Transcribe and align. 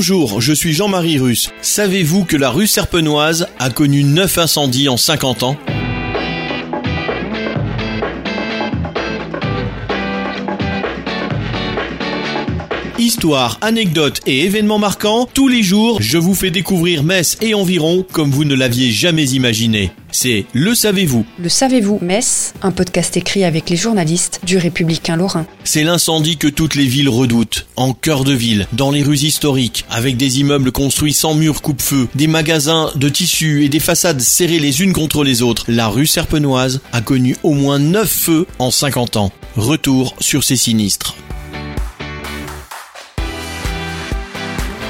Bonjour, 0.00 0.40
je 0.40 0.52
suis 0.52 0.74
Jean-Marie 0.74 1.18
Russe. 1.18 1.50
Savez-vous 1.60 2.24
que 2.24 2.36
la 2.36 2.50
rue 2.50 2.68
Serpenoise 2.68 3.48
a 3.58 3.68
connu 3.68 4.04
9 4.04 4.38
incendies 4.38 4.88
en 4.88 4.96
50 4.96 5.42
ans? 5.42 5.56
Histoire, 12.98 13.58
anecdotes 13.60 14.20
et 14.26 14.44
événements 14.44 14.80
marquants, 14.80 15.28
tous 15.32 15.46
les 15.46 15.62
jours, 15.62 15.98
je 16.02 16.18
vous 16.18 16.34
fais 16.34 16.50
découvrir 16.50 17.04
Metz 17.04 17.38
et 17.40 17.54
environ 17.54 18.04
comme 18.10 18.32
vous 18.32 18.44
ne 18.44 18.56
l'aviez 18.56 18.90
jamais 18.90 19.24
imaginé. 19.24 19.92
C'est 20.10 20.46
Le 20.52 20.74
Savez-vous. 20.74 21.24
Le 21.38 21.48
Savez-vous 21.48 22.00
Metz, 22.02 22.54
un 22.60 22.72
podcast 22.72 23.16
écrit 23.16 23.44
avec 23.44 23.70
les 23.70 23.76
journalistes 23.76 24.40
du 24.42 24.58
Républicain 24.58 25.14
Lorrain. 25.14 25.46
C'est 25.62 25.84
l'incendie 25.84 26.38
que 26.38 26.48
toutes 26.48 26.74
les 26.74 26.86
villes 26.86 27.08
redoutent, 27.08 27.68
en 27.76 27.92
cœur 27.92 28.24
de 28.24 28.32
ville, 28.32 28.66
dans 28.72 28.90
les 28.90 29.04
rues 29.04 29.18
historiques, 29.18 29.84
avec 29.90 30.16
des 30.16 30.40
immeubles 30.40 30.72
construits 30.72 31.12
sans 31.12 31.34
murs 31.34 31.62
coupe-feu, 31.62 32.08
des 32.16 32.26
magasins 32.26 32.90
de 32.96 33.08
tissus 33.08 33.64
et 33.64 33.68
des 33.68 33.78
façades 33.78 34.20
serrées 34.20 34.58
les 34.58 34.82
unes 34.82 34.92
contre 34.92 35.22
les 35.22 35.42
autres. 35.42 35.66
La 35.68 35.86
rue 35.86 36.06
Serpenoise 36.06 36.80
a 36.90 37.00
connu 37.00 37.36
au 37.44 37.52
moins 37.52 37.78
9 37.78 38.10
feux 38.10 38.46
en 38.58 38.72
50 38.72 39.18
ans. 39.18 39.30
Retour 39.56 40.16
sur 40.18 40.42
ces 40.42 40.56
sinistres. 40.56 41.14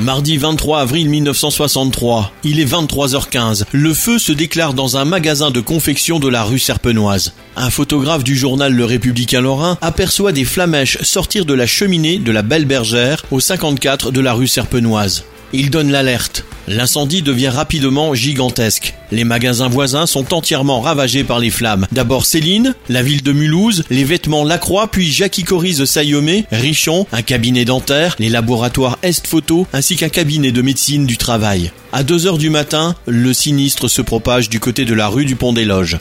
Mardi 0.00 0.38
23 0.38 0.80
avril 0.80 1.08
1963, 1.08 2.32
il 2.42 2.58
est 2.58 2.64
23h15. 2.64 3.64
Le 3.70 3.94
feu 3.94 4.18
se 4.18 4.32
déclare 4.32 4.74
dans 4.74 4.96
un 4.96 5.04
magasin 5.04 5.52
de 5.52 5.60
confection 5.60 6.18
de 6.18 6.26
la 6.26 6.42
rue 6.42 6.58
Serpenoise. 6.58 7.32
Un 7.56 7.70
photographe 7.70 8.24
du 8.24 8.34
journal 8.34 8.74
Le 8.74 8.84
Républicain 8.84 9.40
Lorrain 9.40 9.78
aperçoit 9.80 10.32
des 10.32 10.44
flamèches 10.44 11.00
sortir 11.02 11.44
de 11.44 11.54
la 11.54 11.66
cheminée 11.66 12.18
de 12.18 12.32
la 12.32 12.42
Belle 12.42 12.64
Bergère 12.64 13.24
au 13.30 13.38
54 13.38 14.10
de 14.10 14.20
la 14.20 14.32
rue 14.32 14.48
Serpenoise. 14.48 15.24
Il 15.52 15.70
donne 15.70 15.92
l'alerte. 15.92 16.44
L'incendie 16.66 17.22
devient 17.22 17.48
rapidement 17.48 18.14
gigantesque. 18.14 18.94
Les 19.12 19.24
magasins 19.24 19.68
voisins 19.68 20.06
sont 20.06 20.32
entièrement 20.32 20.80
ravagés 20.80 21.24
par 21.24 21.38
les 21.38 21.50
flammes. 21.50 21.86
D'abord 21.92 22.24
Céline, 22.24 22.74
la 22.88 23.02
ville 23.02 23.22
de 23.22 23.32
Mulhouse, 23.32 23.84
les 23.90 24.04
vêtements 24.04 24.44
Lacroix, 24.44 24.86
puis 24.86 25.10
Jackie 25.10 25.44
Corise 25.44 25.84
Sayomé, 25.84 26.46
Richon, 26.50 27.06
un 27.12 27.22
cabinet 27.22 27.64
dentaire, 27.64 28.16
les 28.18 28.28
laboratoires 28.28 28.98
Est 29.02 29.26
Photo, 29.26 29.66
ainsi 29.72 29.96
qu'un 29.96 30.08
cabinet 30.08 30.52
de 30.52 30.62
médecine 30.62 31.06
du 31.06 31.16
travail. 31.16 31.70
À 31.92 32.02
2 32.02 32.26
heures 32.26 32.38
du 32.38 32.50
matin, 32.50 32.96
le 33.06 33.32
sinistre 33.32 33.88
se 33.88 34.02
propage 34.02 34.48
du 34.48 34.58
côté 34.58 34.84
de 34.84 34.94
la 34.94 35.08
rue 35.08 35.26
du 35.26 35.36
Pont 35.36 35.52
des 35.52 35.64
Loges. 35.64 35.98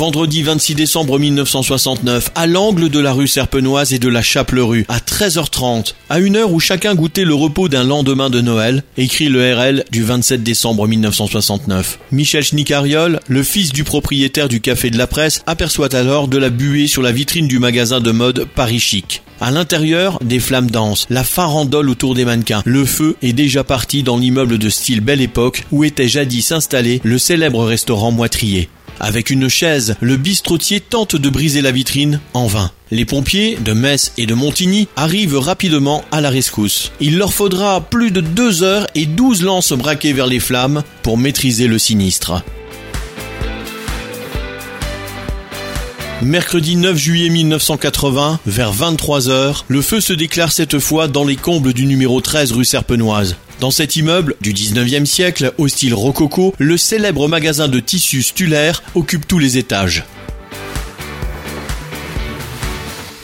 Vendredi 0.00 0.42
26 0.42 0.76
décembre 0.76 1.18
1969, 1.18 2.30
à 2.34 2.46
l'angle 2.46 2.88
de 2.88 2.98
la 3.00 3.12
rue 3.12 3.28
Serpenoise 3.28 3.92
et 3.92 3.98
de 3.98 4.08
la 4.08 4.22
Chaplerue, 4.22 4.86
à 4.88 4.96
13h30, 4.96 5.92
à 6.08 6.20
une 6.20 6.36
heure 6.36 6.52
où 6.52 6.58
chacun 6.58 6.94
goûtait 6.94 7.26
le 7.26 7.34
repos 7.34 7.68
d'un 7.68 7.84
lendemain 7.84 8.30
de 8.30 8.40
Noël, 8.40 8.82
écrit 8.96 9.28
le 9.28 9.54
RL 9.54 9.84
du 9.92 10.02
27 10.02 10.42
décembre 10.42 10.88
1969. 10.88 11.98
Michel 12.12 12.42
Schnicariol, 12.42 13.20
le 13.28 13.42
fils 13.42 13.74
du 13.74 13.84
propriétaire 13.84 14.48
du 14.48 14.62
Café 14.62 14.88
de 14.88 14.96
la 14.96 15.06
Presse, 15.06 15.42
aperçoit 15.46 15.94
alors 15.94 16.28
de 16.28 16.38
la 16.38 16.48
buée 16.48 16.86
sur 16.86 17.02
la 17.02 17.12
vitrine 17.12 17.46
du 17.46 17.58
magasin 17.58 18.00
de 18.00 18.10
mode 18.10 18.46
Paris 18.54 18.80
Chic. 18.80 19.20
À 19.42 19.50
l'intérieur, 19.50 20.18
des 20.24 20.40
flammes 20.40 20.70
dansent, 20.70 21.06
la 21.10 21.24
farandole 21.24 21.90
autour 21.90 22.14
des 22.14 22.24
mannequins. 22.24 22.62
Le 22.64 22.86
feu 22.86 23.16
est 23.20 23.34
déjà 23.34 23.64
parti 23.64 24.02
dans 24.02 24.16
l'immeuble 24.16 24.56
de 24.56 24.70
style 24.70 25.02
Belle 25.02 25.20
Époque 25.20 25.64
où 25.70 25.84
était 25.84 26.08
jadis 26.08 26.52
installé 26.52 27.02
le 27.04 27.18
célèbre 27.18 27.64
restaurant 27.64 28.12
Moitrier. 28.12 28.70
Avec 29.02 29.30
une 29.30 29.48
chaise, 29.48 29.96
le 30.02 30.18
bistrotier 30.18 30.78
tente 30.78 31.16
de 31.16 31.30
briser 31.30 31.62
la 31.62 31.72
vitrine, 31.72 32.20
en 32.34 32.46
vain. 32.46 32.70
Les 32.90 33.06
pompiers 33.06 33.56
de 33.56 33.72
Metz 33.72 34.12
et 34.18 34.26
de 34.26 34.34
Montigny 34.34 34.88
arrivent 34.94 35.38
rapidement 35.38 36.04
à 36.12 36.20
la 36.20 36.28
rescousse. 36.28 36.92
Il 37.00 37.16
leur 37.16 37.32
faudra 37.32 37.80
plus 37.80 38.10
de 38.10 38.20
deux 38.20 38.62
heures 38.62 38.86
et 38.94 39.06
douze 39.06 39.42
lances 39.42 39.72
braquées 39.72 40.12
vers 40.12 40.26
les 40.26 40.38
flammes 40.38 40.82
pour 41.02 41.16
maîtriser 41.16 41.66
le 41.66 41.78
sinistre. 41.78 42.42
Mercredi 46.20 46.76
9 46.76 46.94
juillet 46.98 47.30
1980, 47.30 48.40
vers 48.44 48.74
23h, 48.74 49.62
le 49.68 49.80
feu 49.80 50.02
se 50.02 50.12
déclare 50.12 50.52
cette 50.52 50.78
fois 50.78 51.08
dans 51.08 51.24
les 51.24 51.36
combles 51.36 51.72
du 51.72 51.86
numéro 51.86 52.20
13 52.20 52.52
rue 52.52 52.66
Serpenoise. 52.66 53.36
Dans 53.60 53.70
cet 53.70 53.96
immeuble 53.96 54.36
du 54.40 54.54
19e 54.54 55.04
siècle, 55.04 55.52
au 55.58 55.68
style 55.68 55.92
rococo, 55.92 56.54
le 56.56 56.78
célèbre 56.78 57.28
magasin 57.28 57.68
de 57.68 57.78
tissus 57.78 58.22
Stuller 58.22 58.72
occupe 58.94 59.28
tous 59.28 59.38
les 59.38 59.58
étages. 59.58 60.04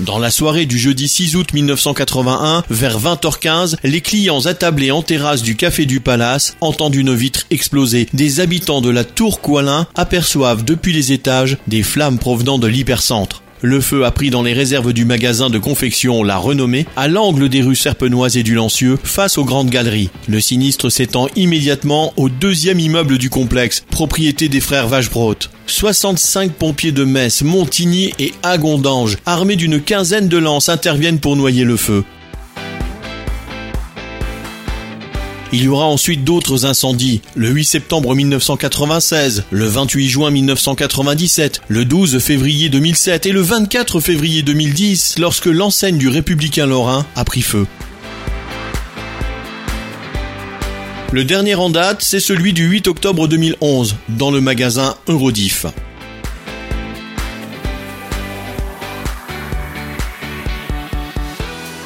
Dans 0.00 0.18
la 0.18 0.32
soirée 0.32 0.66
du 0.66 0.76
jeudi 0.76 1.06
6 1.06 1.36
août 1.36 1.52
1981, 1.52 2.64
vers 2.68 2.98
20h15, 2.98 3.76
les 3.84 4.00
clients 4.00 4.44
attablés 4.46 4.90
en 4.90 5.02
terrasse 5.02 5.42
du 5.42 5.54
Café 5.54 5.86
du 5.86 6.00
Palace 6.00 6.56
entendent 6.60 6.96
une 6.96 7.14
vitre 7.14 7.46
exploser. 7.50 8.08
Des 8.12 8.40
habitants 8.40 8.80
de 8.80 8.90
la 8.90 9.04
tour 9.04 9.40
Coilin 9.40 9.86
aperçoivent 9.94 10.64
depuis 10.64 10.92
les 10.92 11.12
étages 11.12 11.58
des 11.68 11.84
flammes 11.84 12.18
provenant 12.18 12.58
de 12.58 12.66
l'hypercentre. 12.66 13.43
Le 13.66 13.80
feu 13.80 14.04
a 14.04 14.10
pris 14.10 14.28
dans 14.28 14.42
les 14.42 14.52
réserves 14.52 14.92
du 14.92 15.06
magasin 15.06 15.48
de 15.48 15.58
confection 15.58 16.22
La 16.22 16.36
Renommée, 16.36 16.84
à 16.96 17.08
l'angle 17.08 17.48
des 17.48 17.62
rues 17.62 17.74
Serpenoise 17.74 18.36
et 18.36 18.42
du 18.42 18.54
Lancieux, 18.54 18.98
face 19.02 19.38
aux 19.38 19.44
grandes 19.46 19.70
galeries. 19.70 20.10
Le 20.28 20.38
sinistre 20.38 20.90
s'étend 20.90 21.28
immédiatement 21.34 22.12
au 22.18 22.28
deuxième 22.28 22.78
immeuble 22.78 23.16
du 23.16 23.30
complexe, 23.30 23.82
propriété 23.90 24.50
des 24.50 24.60
frères 24.60 24.86
Vachebrot. 24.86 25.36
65 25.66 26.52
pompiers 26.52 26.92
de 26.92 27.04
Metz, 27.04 27.40
Montigny 27.40 28.12
et 28.18 28.34
Agondange, 28.42 29.16
armés 29.24 29.56
d'une 29.56 29.80
quinzaine 29.80 30.28
de 30.28 30.36
lances, 30.36 30.68
interviennent 30.68 31.18
pour 31.18 31.34
noyer 31.34 31.64
le 31.64 31.78
feu. 31.78 32.04
Il 35.54 35.62
y 35.62 35.68
aura 35.68 35.84
ensuite 35.84 36.24
d'autres 36.24 36.66
incendies, 36.66 37.20
le 37.36 37.48
8 37.48 37.64
septembre 37.64 38.12
1996, 38.16 39.44
le 39.52 39.66
28 39.66 40.08
juin 40.08 40.30
1997, 40.32 41.60
le 41.68 41.84
12 41.84 42.18
février 42.18 42.68
2007 42.70 43.26
et 43.26 43.30
le 43.30 43.40
24 43.40 44.00
février 44.00 44.42
2010 44.42 45.14
lorsque 45.20 45.46
l'enseigne 45.46 45.96
du 45.96 46.08
Républicain 46.08 46.66
Lorrain 46.66 47.06
a 47.14 47.24
pris 47.24 47.42
feu. 47.42 47.68
Le 51.12 51.22
dernier 51.22 51.54
en 51.54 51.70
date, 51.70 52.02
c'est 52.02 52.18
celui 52.18 52.52
du 52.52 52.64
8 52.66 52.88
octobre 52.88 53.28
2011, 53.28 53.94
dans 54.08 54.32
le 54.32 54.40
magasin 54.40 54.96
Eurodif. 55.06 55.66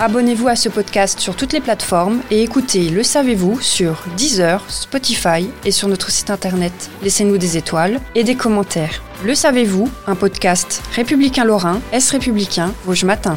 Abonnez-vous 0.00 0.46
à 0.46 0.54
ce 0.54 0.68
podcast 0.68 1.18
sur 1.18 1.34
toutes 1.34 1.52
les 1.52 1.60
plateformes 1.60 2.20
et 2.30 2.44
écoutez 2.44 2.88
Le 2.88 3.02
Savez-vous 3.02 3.60
sur 3.60 4.04
Deezer, 4.16 4.62
Spotify 4.68 5.50
et 5.64 5.72
sur 5.72 5.88
notre 5.88 6.12
site 6.12 6.30
internet. 6.30 6.88
Laissez-nous 7.02 7.36
des 7.36 7.56
étoiles 7.56 7.98
et 8.14 8.22
des 8.22 8.36
commentaires. 8.36 9.02
Le 9.24 9.34
Savez-vous, 9.34 9.90
un 10.06 10.14
podcast 10.14 10.84
républicain 10.94 11.42
lorrain, 11.42 11.80
Est 11.90 12.10
républicain, 12.10 12.72
Vosges 12.84 13.02
Matin. 13.02 13.36